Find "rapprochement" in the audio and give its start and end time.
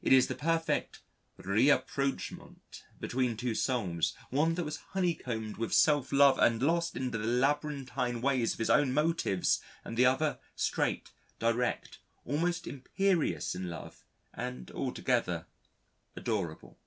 1.36-2.84